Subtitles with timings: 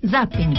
[0.00, 0.56] Zapping.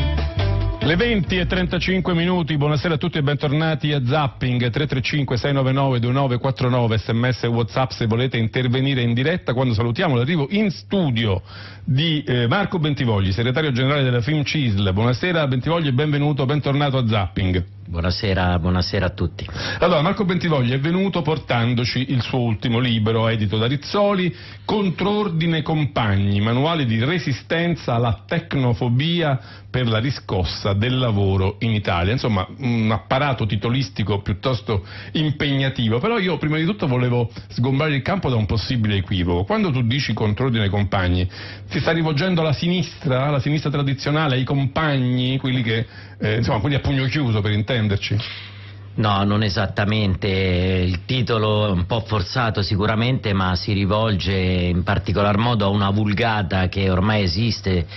[0.81, 6.97] Le 20 e 35 minuti, buonasera a tutti e bentornati a Zapping 335 699 2949
[6.97, 11.41] sms e whatsapp se volete intervenire in diretta quando salutiamo l'arrivo in studio
[11.85, 14.91] di eh, Marco Bentivogli, segretario generale della Film CISL.
[14.91, 17.78] Buonasera Bentivogli e benvenuto, bentornato a Zapping.
[17.89, 19.47] Buonasera, buonasera, a tutti.
[19.79, 24.31] Allora, Marco Bentivogli è venuto portandoci il suo ultimo libro, edito da Rizzoli,
[24.63, 29.39] Contrordine Compagni, manuale di resistenza alla tecnofobia
[29.71, 32.13] per la riscossa del lavoro in Italia.
[32.13, 38.29] Insomma, un apparato titolistico piuttosto impegnativo, però io prima di tutto volevo sgombrare il campo
[38.29, 39.45] da un possibile equivoco.
[39.45, 41.27] Quando tu dici Contrordine Compagni,
[41.67, 45.87] ti sta rivolgendo alla sinistra, alla sinistra tradizionale, ai compagni, quelli che,
[46.19, 47.77] eh, insomma, quelli a pugno chiuso per intendere?
[47.79, 48.17] Intenderci.
[48.95, 55.37] No, non esattamente, il titolo è un po' forzato sicuramente, ma si rivolge in particolar
[55.37, 57.87] modo a una vulgata che ormai esiste,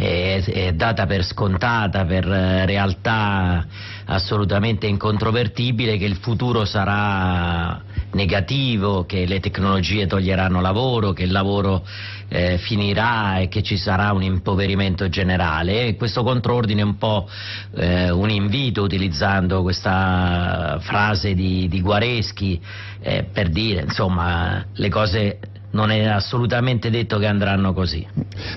[0.00, 3.66] è, è data per scontata, per realtà
[4.06, 11.86] assolutamente incontrovertibile, che il futuro sarà negativo, che le tecnologie toglieranno lavoro, che il lavoro
[12.28, 15.88] eh, finirà e che ci sarà un impoverimento generale.
[15.88, 17.28] E questo contrordine è un po'
[17.76, 22.60] eh, un invito, utilizzando questa frase di, di Guareschi,
[23.00, 25.38] eh, per dire insomma le cose
[25.72, 28.06] non è assolutamente detto che andranno così.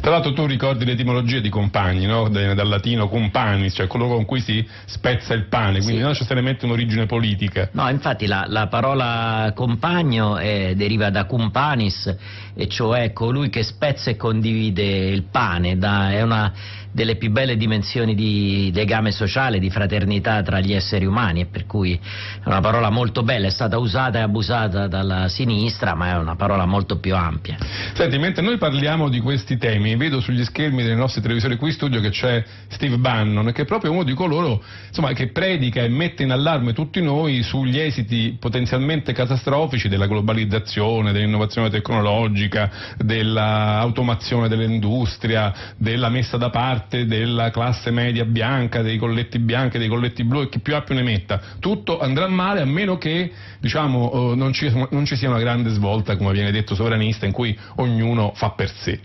[0.01, 2.29] Tra l'altro tu ricordi l'etimologia di compagni, no?
[2.29, 5.99] dal latino companis, cioè quello con cui si spezza il pane, quindi sì.
[5.99, 7.69] non necessariamente un'origine politica.
[7.73, 12.15] No, infatti la, la parola compagno è, deriva da cumpanis,
[12.55, 16.51] e cioè colui che spezza e condivide il pane, da, è una
[16.93, 21.65] delle più belle dimensioni di legame sociale, di fraternità tra gli esseri umani e per
[21.65, 26.17] cui è una parola molto bella, è stata usata e abusata dalla sinistra ma è
[26.17, 27.57] una parola molto più ampia.
[27.93, 31.73] Senti, mentre noi parliamo di questi temi, vedo sugli schermi dei nostri televisori qui in
[31.73, 35.89] studio che c'è Steve Bannon che è proprio uno di coloro insomma, che predica e
[35.89, 45.53] mette in allarme tutti noi sugli esiti potenzialmente catastrofici della globalizzazione, dell'innovazione tecnologica, dell'automazione dell'industria,
[45.75, 50.49] della messa da parte della classe media bianca, dei colletti bianchi, dei colletti blu e
[50.49, 51.41] chi più ha più ne metta.
[51.59, 53.29] Tutto andrà male a meno che
[53.59, 57.31] diciamo, eh, non, ci, non ci sia una grande svolta, come viene detto, sovranista in
[57.31, 58.99] cui ognuno fa per sé.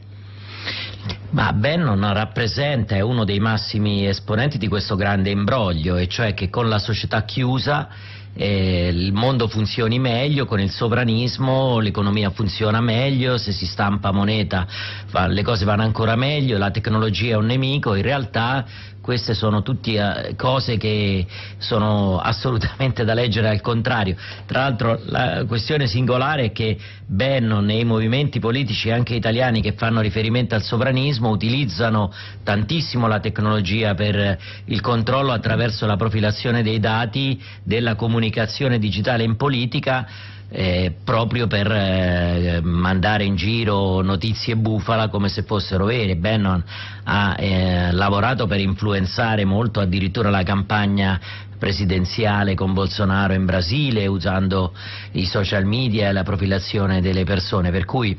[1.30, 6.50] Ma Bannon rappresenta, è uno dei massimi esponenti di questo grande imbroglio, e cioè che
[6.50, 7.88] con la società chiusa
[8.34, 14.66] eh, il mondo funzioni meglio, con il sovranismo l'economia funziona meglio, se si stampa moneta
[15.10, 18.66] va, le cose vanno ancora meglio, la tecnologia è un nemico, in realtà
[19.08, 21.24] queste sono tutte uh, cose che
[21.56, 24.14] sono assolutamente da leggere al contrario.
[24.44, 26.76] Tra l'altro la questione singolare è che
[27.06, 32.12] Bannon e i movimenti politici anche italiani che fanno riferimento al sovranismo utilizzano
[32.44, 39.36] tantissimo la tecnologia per il controllo attraverso la profilazione dei dati della comunicazione digitale in
[39.36, 40.06] politica
[40.50, 46.16] eh, proprio per eh, mandare in giro notizie bufala come se fossero vere.
[46.16, 46.62] Bannon
[47.04, 51.20] ha eh, lavorato per influenzare molto addirittura la campagna
[51.58, 54.72] presidenziale con Bolsonaro in Brasile usando
[55.12, 58.16] i social media e la profilazione delle persone, per cui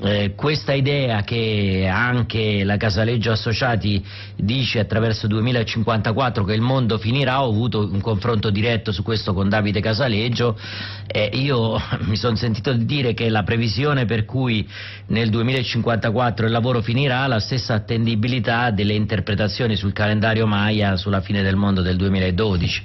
[0.00, 4.04] eh, questa idea che anche la Casaleggio Associati
[4.36, 9.48] dice attraverso 2054 che il mondo finirà, ho avuto un confronto diretto su questo con
[9.48, 10.58] Davide Casaleggio
[11.06, 14.66] e io mi sono sentito dire che la previsione per cui
[15.08, 21.20] nel 2054 il lavoro finirà ha la stessa attendibilità delle interpretazioni sul calendario Maya sulla
[21.20, 22.82] fine del mondo del 2012.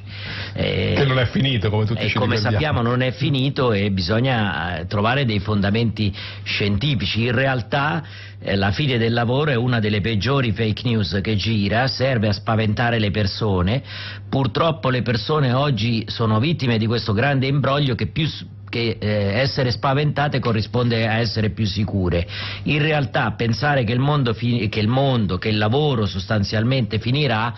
[0.54, 4.80] Eh, che non è finito come tutti ci Come sappiamo non è finito e bisogna
[4.80, 6.14] eh, trovare dei fondamenti
[6.44, 7.24] scientifici tipici.
[7.24, 8.04] In realtà
[8.40, 12.34] eh, la fine del lavoro è una delle peggiori fake news che gira, serve a
[12.34, 13.82] spaventare le persone.
[14.28, 18.28] Purtroppo le persone oggi sono vittime di questo grande imbroglio che più
[18.70, 22.28] che eh, essere spaventate corrisponde a essere più sicure.
[22.64, 27.54] In realtà pensare che il mondo, che il, mondo, che il lavoro sostanzialmente finirà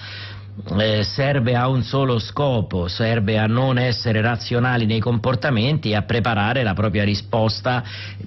[0.77, 6.03] eh, serve a un solo scopo, serve a non essere razionali nei comportamenti e a
[6.03, 7.83] preparare la propria risposta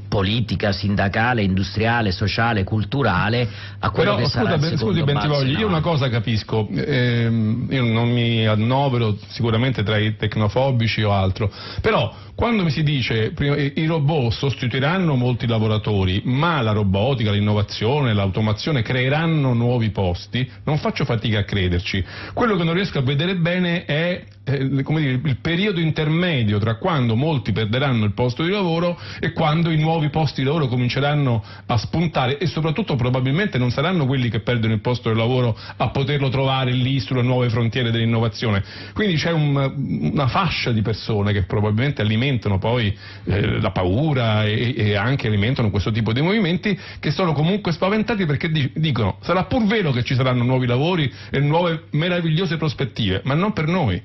[0.09, 3.49] politica, sindacale, industriale, sociale, culturale
[3.79, 7.85] a quello Però, che scusa, sarà il scusi Bentivogli, io una cosa capisco, ehm, io
[7.85, 11.51] non mi annovero sicuramente tra i tecnofobici o altro,
[11.81, 18.15] però quando mi si dice che i robot sostituiranno molti lavoratori, ma la robotica, l'innovazione,
[18.15, 23.37] l'automazione creeranno nuovi posti, non faccio fatica a crederci, Quello che non riesco a vedere
[23.37, 28.99] bene è eh, dire, il periodo intermedio tra quando molti perderanno il posto di lavoro
[29.21, 34.07] e quando i nuovi posti di lavoro cominceranno a spuntare e soprattutto probabilmente non saranno
[34.07, 38.63] quelli che perdono il posto di lavoro a poterlo trovare lì sulle nuove frontiere dell'innovazione.
[38.93, 44.75] Quindi c'è un, una fascia di persone che probabilmente alimentano poi eh, la paura e,
[44.77, 49.67] e, anche alimentano questo tipo di movimenti che sono comunque spaventati perché dicono sarà pur
[49.67, 54.03] vero che ci saranno nuovi lavori e nuove meravigliose prospettive, ma non per noi.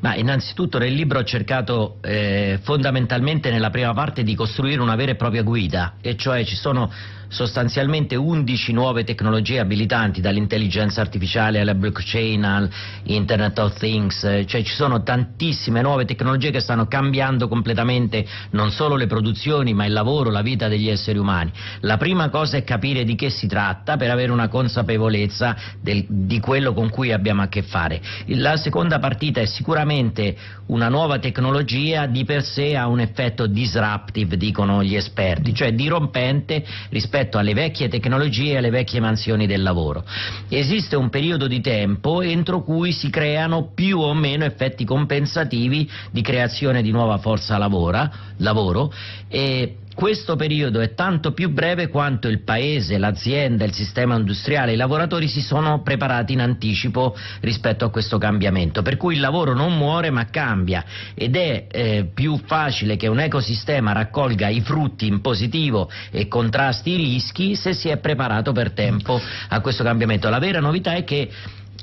[0.00, 5.12] Ma innanzitutto nel libro ho cercato eh, fondamentalmente nella prima parte di costruire una vera
[5.12, 6.90] e propria guida, e cioè ci sono
[7.28, 15.02] sostanzialmente 11 nuove tecnologie abilitanti, dall'intelligenza artificiale alla blockchain all'Internet of Things, cioè ci sono
[15.02, 20.42] tantissime nuove tecnologie che stanno cambiando completamente non solo le produzioni ma il lavoro, la
[20.42, 21.52] vita degli esseri umani.
[21.80, 26.40] La prima cosa è capire di che si tratta per avere una consapevolezza del, di
[26.40, 28.00] quello con cui abbiamo a che fare.
[28.26, 30.36] La seconda partita è sicuramente
[30.66, 36.64] una nuova tecnologia di per sé ha un effetto disruptive, dicono gli esperti, cioè dirompente
[36.90, 40.04] rispetto rispetto alle vecchie tecnologie e alle vecchie mansioni del lavoro.
[40.48, 46.22] Esiste un periodo di tempo entro cui si creano più o meno effetti compensativi di
[46.22, 48.92] creazione di nuova forza lavora, lavoro
[49.28, 54.76] e questo periodo è tanto più breve quanto il Paese, l'azienda, il sistema industriale, i
[54.76, 59.76] lavoratori si sono preparati in anticipo rispetto a questo cambiamento, per cui il lavoro non
[59.76, 60.84] muore ma cambia
[61.14, 66.90] ed è eh, più facile che un ecosistema raccolga i frutti in positivo e contrasti
[66.90, 70.30] i rischi se si è preparato per tempo a questo cambiamento.
[70.30, 71.28] La vera novità è che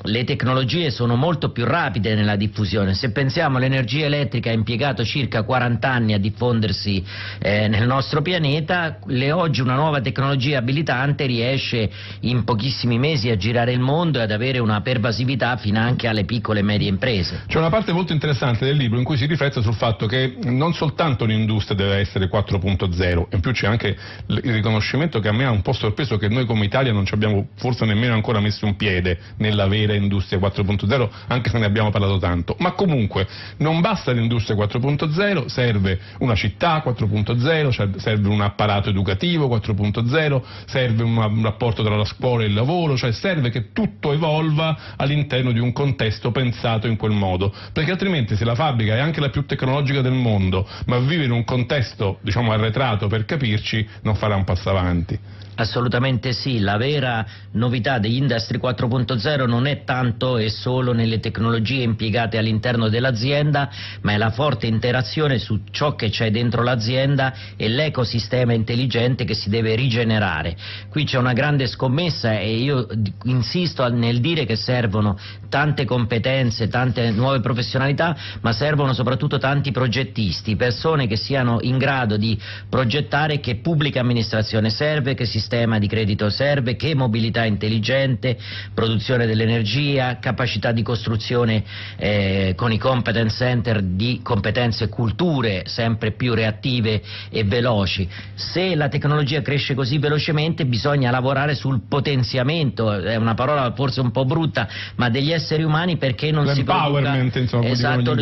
[0.04, 2.94] le tecnologie sono molto più rapide nella diffusione.
[2.94, 7.04] Se pensiamo all'energia elettrica ha impiegato circa 40 anni a diffondersi
[7.40, 11.90] eh, nel nostro pianeta, le, oggi una nuova tecnologia abilitante riesce
[12.22, 16.26] in pochissimi mesi a girare il mondo e ad avere una pervasività fino anche alle
[16.26, 17.44] piccole e medie imprese.
[17.48, 20.74] C'è una parte molto interessante del libro in cui si riflette sul fatto che non
[20.74, 25.52] soltanto l'industria deve essere 4.0, in più c'è anche il riconoscimento che a me ha
[25.52, 28.76] un po' sorpreso che noi come Italia non ci abbiamo forse nemmeno ancora messo un
[28.76, 32.56] piede nella vera industria 4.0, anche se ne abbiamo parlato tanto.
[32.60, 33.28] Ma comunque
[33.58, 41.04] non basta l'industria 4.0, serve una città 4.0, cioè serve un apparato educativo 4.0, serve
[41.04, 45.60] un rapporto tra la scuola e il lavoro, cioè serve che tutto evolva all'interno di
[45.60, 49.46] un contesto pensato in quel modo, perché altrimenti se la fabbrica è anche la più
[49.46, 54.44] tecnologica del mondo, ma vive in un contesto diciamo arretrato per capirci, non farà un
[54.44, 55.44] passo avanti.
[55.58, 61.82] Assolutamente sì, la vera novità degli Industry 4.0 non è tanto e solo nelle tecnologie
[61.82, 63.70] impiegate all'interno dell'azienda,
[64.02, 69.34] ma è la forte interazione su ciò che c'è dentro l'azienda e l'ecosistema intelligente che
[69.34, 70.58] si deve rigenerare.
[70.90, 72.88] Qui c'è una grande scommessa e io
[73.24, 75.18] insisto nel dire che servono
[75.48, 82.18] tante competenze, tante nuove professionalità, ma servono soprattutto tanti progettisti, persone che siano in grado
[82.18, 82.38] di
[82.68, 88.36] progettare che pubblica amministrazione serve, che si sistema di credito serve, che mobilità intelligente,
[88.74, 91.64] produzione dell'energia, capacità di costruzione
[91.98, 97.00] eh, con i competence center di competenze e culture sempre più reattive
[97.30, 98.10] e veloci.
[98.34, 104.10] Se la tecnologia cresce così velocemente bisogna lavorare sul potenziamento, è una parola forse un
[104.10, 108.16] po' brutta, ma degli esseri umani perché non si produca, insomma, esatto,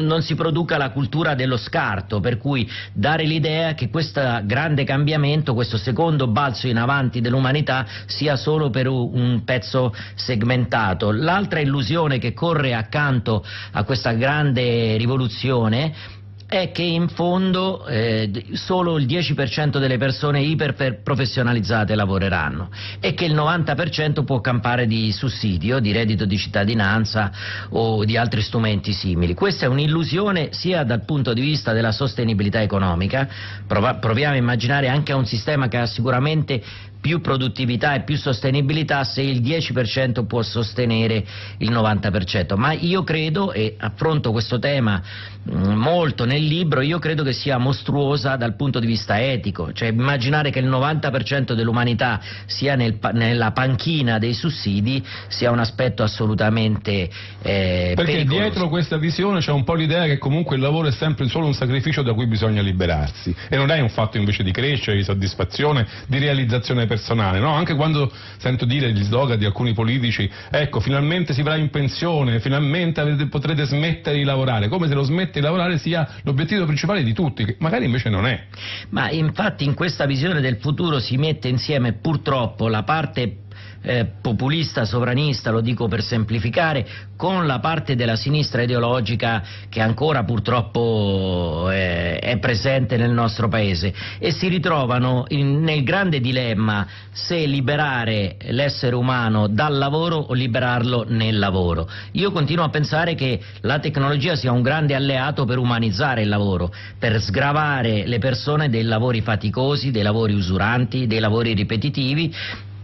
[0.00, 5.54] non si produca la cultura dello scarto, per cui dare l'idea che questo grande cambiamento,
[5.54, 11.10] questo secondo balzo passo in avanti dell'umanità sia solo per un pezzo segmentato.
[11.10, 13.42] L'altra illusione che corre accanto
[13.72, 16.18] a questa grande rivoluzione
[16.50, 23.36] è che in fondo eh, solo il 10% delle persone iperprofessionalizzate lavoreranno e che il
[23.36, 27.30] 90% può campare di sussidio, di reddito di cittadinanza
[27.68, 29.32] o di altri strumenti simili.
[29.32, 33.28] Questa è un'illusione sia dal punto di vista della sostenibilità economica,
[33.68, 36.60] proviamo a immaginare anche un sistema che ha sicuramente
[37.00, 41.24] più produttività e più sostenibilità se il 10% può sostenere
[41.58, 45.02] il 90%, ma io credo, e affronto questo tema
[45.50, 49.88] mm, molto nel libro, io credo che sia mostruosa dal punto di vista etico, cioè
[49.88, 57.08] immaginare che il 90% dell'umanità sia nel, nella panchina dei sussidi sia un aspetto assolutamente
[57.42, 58.42] eh, Perché pericoloso.
[58.42, 61.54] dietro questa visione c'è un po' l'idea che comunque il lavoro è sempre solo un
[61.54, 63.34] sacrificio da cui bisogna liberarsi.
[63.48, 67.54] E non è un fatto invece di crescere, di soddisfazione, di realizzazione personale, no?
[67.54, 72.40] Anche quando sento dire gli slogan di alcuni politici, ecco, finalmente si va in pensione,
[72.40, 77.04] finalmente avete, potrete smettere di lavorare, come se lo smette di lavorare sia l'obiettivo principale
[77.04, 78.46] di tutti, che magari invece non è.
[78.88, 83.36] Ma infatti in questa visione del futuro si mette insieme purtroppo la parte
[83.82, 90.24] eh, populista, sovranista, lo dico per semplificare, con la parte della sinistra ideologica che ancora
[90.24, 97.44] purtroppo eh, è presente nel nostro paese e si ritrovano in, nel grande dilemma se
[97.46, 101.88] liberare l'essere umano dal lavoro o liberarlo nel lavoro.
[102.12, 106.72] Io continuo a pensare che la tecnologia sia un grande alleato per umanizzare il lavoro,
[106.98, 112.32] per sgravare le persone dei lavori faticosi, dei lavori usuranti, dei lavori ripetitivi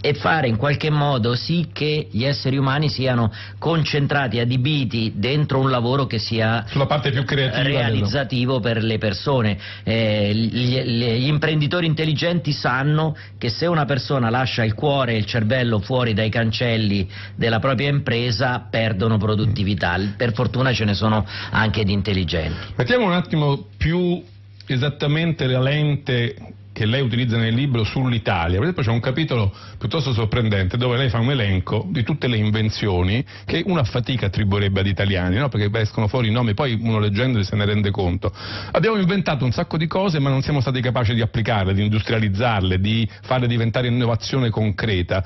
[0.06, 5.68] e fare in qualche modo sì che gli esseri umani siano concentrati, adibiti dentro un
[5.68, 9.58] lavoro che sia Sulla parte più creativa realizzativo per le persone.
[9.82, 15.26] Eh, gli, gli, imprenditori intelligenti sanno che se una persona lascia il cuore e il
[15.26, 19.98] cervello fuori dai cancelli della propria impresa perdono produttività.
[20.16, 22.74] Per fortuna ce ne sono anche di intelligenti.
[22.76, 24.22] Mettiamo un attimo più
[24.66, 26.36] esattamente la lente
[26.76, 28.58] che lei utilizza nel libro sull'Italia.
[28.58, 32.36] Per esempio c'è un capitolo piuttosto sorprendente dove lei fa un elenco di tutte le
[32.36, 35.48] invenzioni che una fatica attribuirebbe ad italiani, no?
[35.48, 38.30] perché escono fuori i nomi, poi uno leggendoli se ne rende conto.
[38.72, 42.78] Abbiamo inventato un sacco di cose ma non siamo stati capaci di applicarle, di industrializzarle,
[42.78, 45.24] di farle diventare innovazione concreta.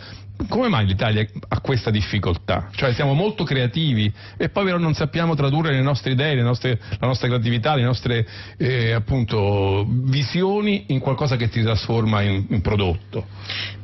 [0.49, 2.71] Come mai l'Italia ha questa difficoltà?
[2.75, 6.81] Cioè siamo molto creativi e poi però non sappiamo tradurre le nostre idee, le nostre,
[6.99, 12.61] la nostra creatività, le nostre eh, appunto, visioni in qualcosa che si trasforma in, in,
[12.63, 13.27] prodotto.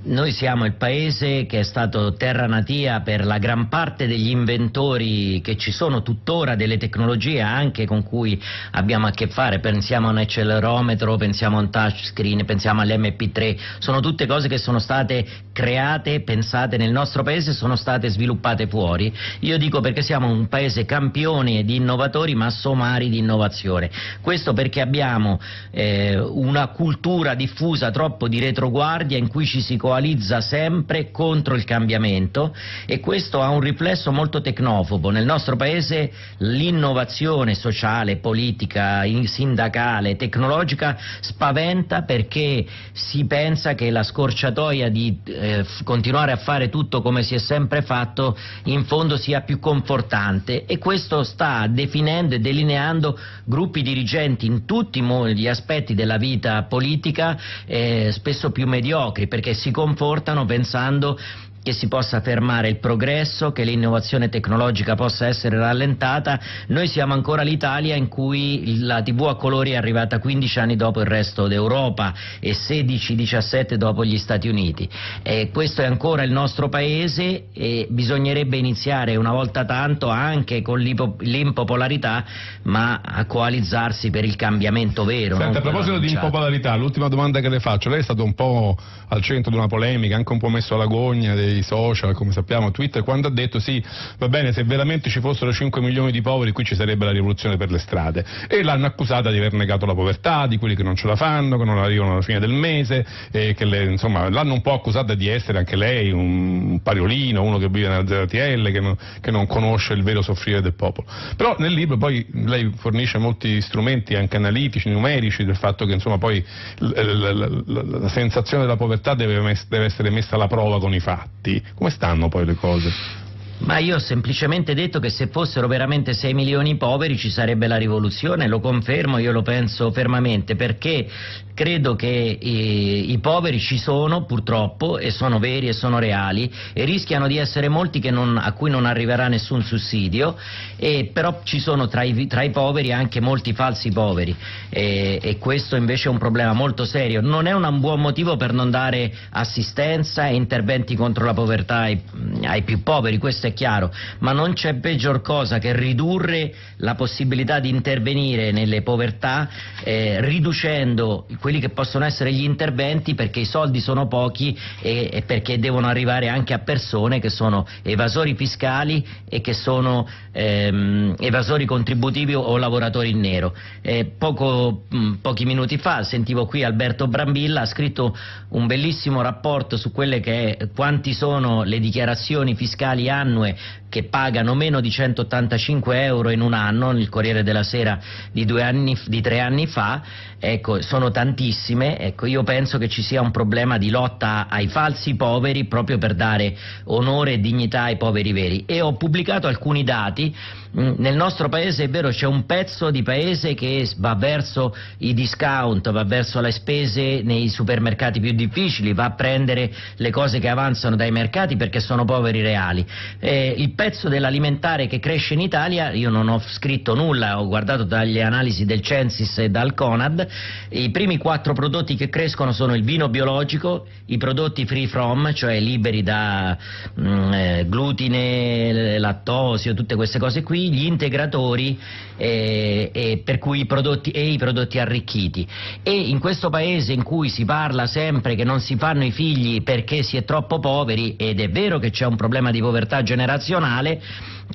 [0.05, 5.41] Noi siamo il paese che è stato terra natia per la gran parte degli inventori
[5.43, 8.41] che ci sono tuttora, delle tecnologie anche con cui
[8.73, 14.01] abbiamo a che fare, pensiamo a un accelerometro, pensiamo a un touchscreen, pensiamo all'MP3, sono
[14.01, 19.13] tutte cose che sono state create, pensate pensate nel nostro paese sono state sviluppate fuori.
[19.41, 23.91] Io dico perché siamo un paese campione di innovatori ma somari di innovazione.
[24.21, 25.41] Questo perché abbiamo
[25.73, 31.65] eh, una cultura diffusa troppo di retroguardia in cui ci si coalizza sempre contro il
[31.65, 32.55] cambiamento
[32.87, 35.11] e questo ha un riflesso molto tecnofobo.
[35.11, 44.89] Nel nostro paese l'innovazione sociale, politica, sindacale, tecnologica spaventa perché si pensa che la scorciatoia
[44.89, 49.41] di eh, continuare a a fare tutto come si è sempre fatto in fondo sia
[49.41, 50.65] più confortante.
[50.67, 55.03] E questo sta definendo e delineando gruppi dirigenti in tutti
[55.35, 61.19] gli aspetti della vita politica eh, spesso più mediocri perché si confortano pensando
[61.67, 66.39] che si possa fermare il progresso, che l'innovazione tecnologica possa essere rallentata.
[66.69, 71.01] Noi siamo ancora l'Italia in cui la TV a colori è arrivata 15 anni dopo
[71.01, 74.89] il resto d'Europa e 16-17 dopo gli Stati Uniti.
[75.25, 80.79] E questo è ancora il nostro paese e bisognerebbe iniziare una volta tanto anche con
[80.79, 82.25] l'impopolarità
[82.63, 85.37] ma a coalizzarsi per il cambiamento vero.
[85.37, 88.79] Senta, a proposito di impopolarità, l'ultima domanda che le faccio, lei è stato un po'
[89.09, 92.33] al centro di una polemica, anche un po' messo alla gogna dei dei social, come
[92.33, 93.83] sappiamo, Twitter, quando ha detto sì,
[94.19, 97.57] va bene, se veramente ci fossero 5 milioni di poveri qui ci sarebbe la rivoluzione
[97.57, 98.25] per le strade.
[98.49, 101.59] E l'hanno accusata di aver negato la povertà, di quelli che non ce la fanno,
[101.59, 105.15] che non arrivano alla fine del mese, e che le, insomma l'hanno un po' accusata
[105.15, 109.47] di essere anche lei un pariolino, uno che vive nella ZTL, che non, che non
[109.47, 111.07] conosce il vero soffrire del popolo.
[111.37, 116.19] Però nel libro poi lei fornisce molti strumenti anche analitici, numerici, del fatto che insomma
[116.19, 116.45] poi
[116.79, 119.35] la, la, la, la sensazione della povertà deve,
[119.69, 123.25] deve essere messa alla prova con i fatti, come stanno poi le cose?
[123.59, 127.77] Ma io ho semplicemente detto che se fossero veramente 6 milioni poveri ci sarebbe la
[127.77, 131.09] rivoluzione, lo confermo, io lo penso fermamente, perché
[131.55, 132.07] credo che
[132.39, 137.39] i, i poveri ci sono purtroppo e sono veri e sono reali e rischiano di
[137.39, 140.37] essere molti non, a cui non arriverà nessun sussidio,
[140.77, 144.37] e, però ci sono tra i, tra i, poveri anche molti falsi poveri
[144.69, 147.23] e, e, questo invece è un problema molto serio.
[147.23, 151.99] Non è un buon motivo per non dare assistenza e interventi contro la povertà ai,
[152.43, 157.61] ai più poveri, questo è chiaro, ma non c'è peggior cosa che ridurre la possibilità
[157.61, 159.49] di intervenire nelle povertà
[159.83, 165.23] eh, riducendo quelli che possono essere gli interventi perché i soldi sono pochi e, e,
[165.23, 171.65] perché devono arrivare anche a persone che sono evasori fiscali e che sono ehm, evasori
[171.65, 173.55] contributivi o lavoratori in nero.
[173.81, 178.17] Eh, poco, mh, pochi minuti fa sentivo qui Alberto Brambilla ha scritto
[178.51, 183.57] un bellissimo rapporto su quelle che quanti sono le dichiarazioni fiscali annuali annue
[183.89, 187.99] che pagano meno di 185 euro in un anno, il Corriere della Sera
[188.33, 190.03] di, anni, di tre anni fa,
[190.39, 195.15] ecco, sono tantissime, ecco, io penso che ci sia un problema di lotta ai falsi
[195.15, 198.65] poveri proprio per dare onore e dignità ai poveri veri.
[198.67, 200.35] E ho pubblicato alcuni dati.
[200.79, 205.15] Mm, nel nostro paese è vero c'è un pezzo di paese che va verso i
[205.15, 210.49] discount, va verso le spese nei supermercati più difficili, va a prendere le cose che
[210.49, 212.87] avanzano dai mercati perché sono poveri reali.
[213.27, 217.83] Eh, il pezzo dell'alimentare che cresce in Italia, io non ho scritto nulla, ho guardato
[217.83, 220.25] dalle analisi del Censis e dal Conad,
[220.69, 225.59] i primi quattro prodotti che crescono sono il vino biologico, i prodotti free from, cioè
[225.59, 226.57] liberi da
[226.95, 231.77] mh, mm, eh, glutine, lattosio, tutte queste cose qui, gli integratori
[232.17, 235.47] eh, cui i prodotti, e i prodotti arricchiti.
[235.83, 239.65] E in questo paese in cui si parla sempre che non si fanno i figli
[239.65, 244.01] perché si è troppo poveri, ed è vero che c'è un problema di povertà generazionale,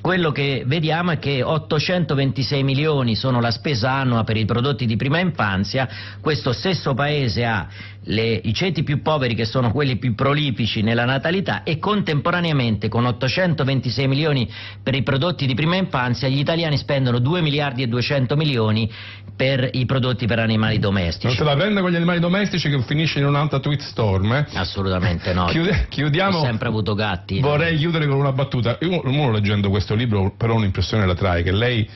[0.00, 4.96] quello che vediamo è che 826 milioni sono la spesa annua per i prodotti di
[4.96, 5.88] prima infanzia,
[6.20, 7.68] questo stesso paese ha
[8.04, 13.04] le, i ceti più poveri che sono quelli più prolifici nella natalità e contemporaneamente con
[13.04, 14.50] 826 milioni
[14.82, 18.90] per i prodotti di prima infanzia gli italiani spendono 2 miliardi e 200 milioni
[19.34, 21.26] per i prodotti per animali domestici.
[21.26, 24.32] Non se la prende con gli animali domestici che finisce in un'altra tweet storm?
[24.32, 24.46] Eh?
[24.54, 25.46] Assolutamente no.
[25.46, 26.38] Chiude, chiudiamo.
[26.38, 27.40] Ho sempre avuto gatti.
[27.40, 27.78] Vorrei no?
[27.78, 28.78] chiudere con una battuta.
[28.82, 31.88] Io, uno leggendo questo libro però un'impressione la trae che lei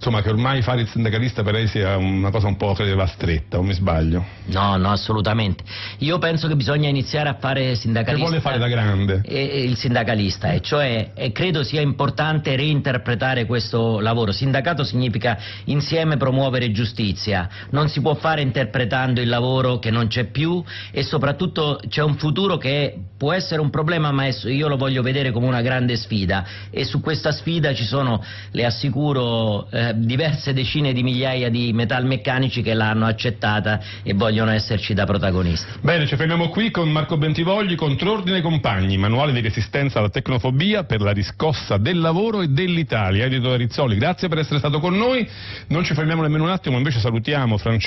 [0.00, 3.58] insomma, che ormai fare il sindacalista per lei sia una cosa un po' credeva stretta,
[3.58, 4.24] o mi sbaglio?
[4.46, 5.62] No, no, assolutamente.
[5.98, 8.24] Io penso che bisogna iniziare a fare sindacalista.
[8.24, 9.20] Che vuole fare da grande?
[9.22, 14.32] E, il sindacalista, e cioè e credo sia importante reinterpretare questo lavoro.
[14.32, 20.24] Sindacato significa insieme promuovere giustizia, non si può fare interpretando il lavoro che non c'è
[20.24, 25.02] più e soprattutto c'è un futuro che può essere un problema, ma io lo voglio
[25.02, 30.52] vedere come una grande sfida e su questa sfida ci sono, le assicuro, eh, diverse
[30.52, 35.66] decine di migliaia di metalmeccanici che l'hanno accettata e vogliono esserci da protagonisti.
[35.80, 41.00] Bene, ci fermiamo qui con Marco Bentivogli, Contrordine Compagni, manuale di resistenza alla tecnofobia per
[41.00, 43.24] la riscossa del lavoro e dell'Italia.
[43.24, 45.28] Edito Rizzoli, grazie per essere stato con noi.
[45.68, 47.80] Non ci fermiamo nemmeno un attimo, invece salutiamo Francesco